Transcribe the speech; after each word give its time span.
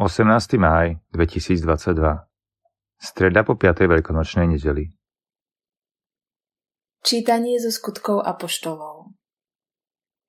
18. 0.00 0.56
máj 0.56 1.04
2022 1.12 2.24
Streda 2.96 3.44
po 3.44 3.60
5. 3.60 3.84
veľkonočnej 3.84 4.48
nedeli 4.48 4.88
Čítanie 7.04 7.60
zo 7.60 7.68
skutkov 7.68 8.24
apoštolov 8.24 9.12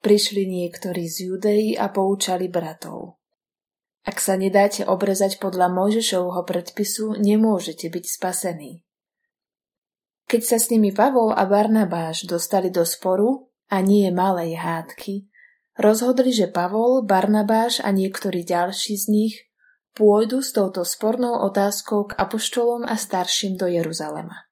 Prišli 0.03 0.43
niektorí 0.51 1.07
z 1.07 1.31
Judei 1.31 1.79
a 1.79 1.87
poučali 1.87 2.51
bratov. 2.51 3.23
Ak 4.03 4.19
sa 4.19 4.35
nedáte 4.35 4.83
obrezať 4.83 5.39
podľa 5.39 5.71
Mojžišovho 5.71 6.43
predpisu, 6.43 7.15
nemôžete 7.15 7.87
byť 7.87 8.05
spasení. 8.19 8.83
Keď 10.27 10.41
sa 10.43 10.59
s 10.59 10.75
nimi 10.75 10.91
Pavol 10.91 11.31
a 11.31 11.47
Barnabáš 11.47 12.27
dostali 12.27 12.67
do 12.67 12.83
sporu, 12.83 13.47
a 13.71 13.79
nie 13.79 14.11
malej 14.11 14.59
hádky, 14.59 15.31
rozhodli, 15.79 16.35
že 16.35 16.51
Pavol, 16.51 17.07
Barnabáš 17.07 17.79
a 17.79 17.95
niektorí 17.95 18.43
ďalší 18.43 18.99
z 18.99 19.07
nich 19.07 19.52
pôjdu 19.93 20.41
s 20.41 20.53
touto 20.53 20.81
spornou 20.81 21.37
otázkou 21.45 22.09
k 22.09 22.17
apoštolom 22.17 22.85
a 22.85 22.97
starším 22.97 23.57
do 23.57 23.69
Jeruzalema. 23.69 24.49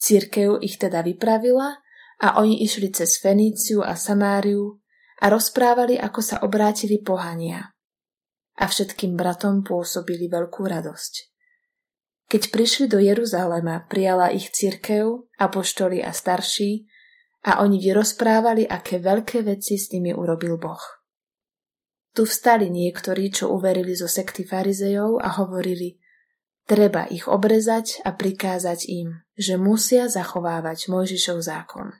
Církev 0.00 0.58
ich 0.60 0.76
teda 0.76 1.06
vypravila 1.06 1.78
a 2.20 2.26
oni 2.42 2.60
išli 2.64 2.90
cez 2.90 3.16
Feníciu 3.22 3.80
a 3.86 3.94
Samáriu 3.94 4.80
a 5.20 5.28
rozprávali, 5.28 6.00
ako 6.00 6.20
sa 6.20 6.36
obrátili 6.42 6.98
pohania. 7.00 7.72
A 8.60 8.64
všetkým 8.68 9.16
bratom 9.16 9.64
pôsobili 9.64 10.28
veľkú 10.28 10.68
radosť. 10.68 11.32
Keď 12.30 12.42
prišli 12.54 12.86
do 12.86 13.02
Jeruzalema, 13.02 13.88
prijala 13.90 14.30
ich 14.30 14.54
církev, 14.54 15.26
apoštoli 15.34 15.98
a 16.04 16.14
starší 16.14 16.86
a 17.42 17.64
oni 17.64 17.80
vyrozprávali, 17.80 18.68
aké 18.68 19.00
veľké 19.00 19.42
veci 19.42 19.80
s 19.80 19.90
nimi 19.90 20.12
urobil 20.12 20.60
Boh. 20.60 20.99
Tu 22.10 22.26
vstali 22.26 22.66
niektorí, 22.66 23.30
čo 23.30 23.54
uverili 23.54 23.94
zo 23.94 24.10
sekty 24.10 24.42
farizejov 24.42 25.22
a 25.22 25.38
hovorili, 25.38 26.02
treba 26.66 27.06
ich 27.06 27.30
obrezať 27.30 28.02
a 28.02 28.14
prikázať 28.14 28.90
im, 28.90 29.22
že 29.38 29.54
musia 29.54 30.10
zachovávať 30.10 30.90
Mojžišov 30.90 31.38
zákon. 31.38 31.94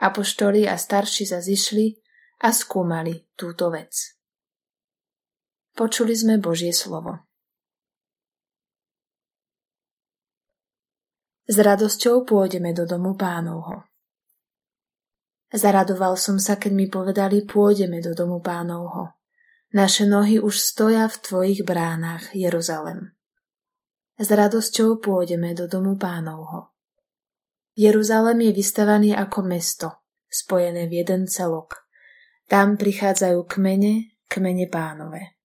Apoštoli 0.00 0.64
a 0.68 0.76
starší 0.76 1.24
sa 1.28 1.40
zišli 1.40 1.96
a 2.44 2.52
skúmali 2.52 3.28
túto 3.36 3.72
vec. 3.72 4.16
Počuli 5.76 6.16
sme 6.16 6.40
Božie 6.40 6.72
slovo. 6.72 7.20
S 11.46 11.56
radosťou 11.62 12.26
pôjdeme 12.26 12.72
do 12.72 12.88
domu 12.88 13.14
pánovho. 13.14 13.86
Zaradoval 15.56 16.20
som 16.20 16.36
sa, 16.36 16.60
keď 16.60 16.72
mi 16.76 16.84
povedali, 16.84 17.48
pôjdeme 17.48 18.04
do 18.04 18.12
domu 18.12 18.44
pánovho. 18.44 19.16
Naše 19.72 20.04
nohy 20.04 20.36
už 20.36 20.52
stoja 20.60 21.08
v 21.08 21.16
tvojich 21.16 21.64
bránach, 21.64 22.28
Jeruzalem. 22.36 23.16
S 24.20 24.28
radosťou 24.28 25.00
pôjdeme 25.00 25.56
do 25.56 25.64
domu 25.64 25.96
pánovho. 25.96 26.76
Jeruzalem 27.72 28.44
je 28.48 28.52
vystavaný 28.52 29.10
ako 29.16 29.48
mesto, 29.48 29.88
spojené 30.28 30.92
v 30.92 31.00
jeden 31.00 31.24
celok. 31.24 31.88
Tam 32.52 32.76
prichádzajú 32.76 33.48
kmene, 33.48 34.12
kmene 34.28 34.68
pánové. 34.68 35.40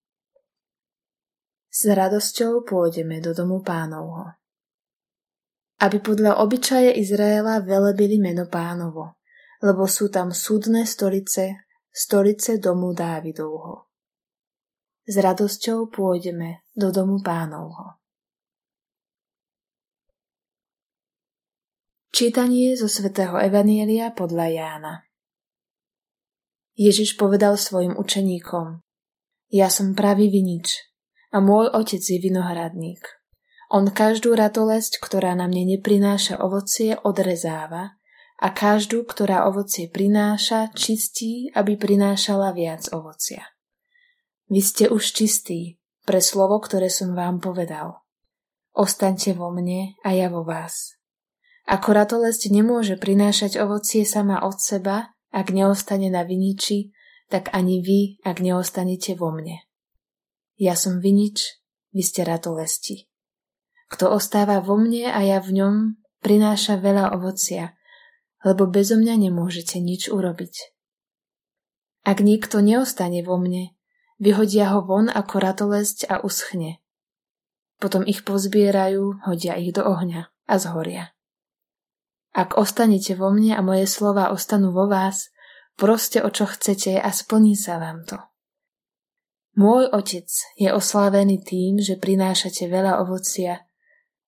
S 1.72 1.88
radosťou 1.88 2.68
pôjdeme 2.68 3.24
do 3.24 3.32
domu 3.32 3.64
pánovho. 3.64 4.36
Aby 5.80 6.04
podľa 6.04 6.36
obyčaje 6.44 7.00
Izraela 7.00 7.64
velebili 7.64 8.20
meno 8.20 8.44
pánovo 8.44 9.21
lebo 9.62 9.86
sú 9.86 10.10
tam 10.10 10.34
súdne 10.34 10.82
stolice, 10.82 11.70
stolice 11.94 12.58
domu 12.58 12.90
Dávidovho. 12.90 13.86
S 15.06 15.14
radosťou 15.18 15.86
pôjdeme 15.86 16.66
do 16.74 16.90
domu 16.90 17.22
pánovho. 17.22 18.02
Čítanie 22.12 22.76
zo 22.76 22.90
svätého 22.90 23.40
Evanielia 23.40 24.12
podľa 24.12 24.46
Jána 24.52 24.94
Ježiš 26.76 27.16
povedal 27.16 27.56
svojim 27.56 27.96
učeníkom 27.96 28.84
Ja 29.48 29.72
som 29.72 29.96
pravý 29.96 30.28
vinič 30.28 30.92
a 31.32 31.40
môj 31.40 31.72
otec 31.72 32.02
je 32.04 32.20
vinohradník. 32.20 33.00
On 33.72 33.88
každú 33.88 34.36
ratolesť, 34.36 35.00
ktorá 35.00 35.32
na 35.32 35.48
mne 35.48 35.78
neprináša 35.78 36.36
ovocie, 36.36 36.92
odrezáva 37.00 37.96
a 38.42 38.50
každú, 38.50 39.06
ktorá 39.06 39.46
ovocie 39.46 39.86
prináša, 39.86 40.74
čistí, 40.74 41.54
aby 41.54 41.78
prinášala 41.78 42.50
viac 42.50 42.90
ovocia. 42.90 43.46
Vy 44.50 44.58
ste 44.58 44.84
už 44.90 45.14
čistí 45.14 45.78
pre 46.02 46.18
slovo, 46.18 46.58
ktoré 46.58 46.90
som 46.90 47.14
vám 47.14 47.38
povedal. 47.38 48.02
Ostaňte 48.74 49.38
vo 49.38 49.54
mne 49.54 49.94
a 50.02 50.10
ja 50.10 50.26
vo 50.26 50.42
vás. 50.42 50.98
Ako 51.70 51.94
ratolesť 51.94 52.50
nemôže 52.50 52.98
prinášať 52.98 53.62
ovocie 53.62 54.02
sama 54.02 54.42
od 54.42 54.58
seba, 54.58 55.14
ak 55.30 55.54
neostane 55.54 56.10
na 56.10 56.26
viniči, 56.26 56.90
tak 57.30 57.54
ani 57.54 57.78
vy, 57.78 58.18
ak 58.26 58.42
neostanete 58.42 59.14
vo 59.14 59.30
mne. 59.30 59.62
Ja 60.58 60.74
som 60.74 60.98
vinič, 60.98 61.62
vy 61.94 62.02
ste 62.02 62.26
ratolesti. 62.26 63.06
Kto 63.86 64.10
ostáva 64.10 64.58
vo 64.58 64.74
mne 64.74 65.14
a 65.14 65.22
ja 65.22 65.38
v 65.38 65.62
ňom, 65.62 65.74
prináša 66.20 66.82
veľa 66.82 67.14
ovocia, 67.14 67.78
lebo 68.42 68.66
bezo 68.66 68.98
mňa 68.98 69.30
nemôžete 69.30 69.78
nič 69.78 70.10
urobiť. 70.10 70.74
Ak 72.02 72.18
niekto 72.18 72.58
neostane 72.58 73.22
vo 73.22 73.38
mne, 73.38 73.74
vyhodia 74.18 74.74
ho 74.74 74.82
von 74.82 75.06
ako 75.06 75.34
ratolesť 75.38 76.10
a 76.10 76.18
uschne. 76.22 76.82
Potom 77.78 78.02
ich 78.02 78.26
pozbierajú, 78.26 79.26
hodia 79.26 79.54
ich 79.58 79.70
do 79.70 79.86
ohňa 79.86 80.30
a 80.50 80.54
zhoria. 80.58 81.14
Ak 82.34 82.58
ostanete 82.58 83.14
vo 83.14 83.30
mne 83.30 83.54
a 83.54 83.62
moje 83.62 83.86
slova 83.86 84.34
ostanú 84.34 84.74
vo 84.74 84.90
vás, 84.90 85.30
proste 85.78 86.22
o 86.24 86.30
čo 86.32 86.50
chcete 86.50 86.98
a 86.98 87.10
splní 87.12 87.54
sa 87.54 87.78
vám 87.78 88.02
to. 88.02 88.18
Môj 89.52 89.92
otec 89.92 90.32
je 90.56 90.72
oslávený 90.72 91.44
tým, 91.44 91.76
že 91.76 92.00
prinášate 92.00 92.72
veľa 92.72 93.04
ovocia 93.04 93.68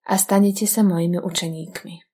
a 0.04 0.14
stanete 0.20 0.68
sa 0.68 0.84
mojimi 0.84 1.16
učeníkmi. 1.16 2.13